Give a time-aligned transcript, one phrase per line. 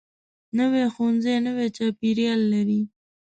[0.57, 2.81] نوی ښوونځی نوی چاپیریال لري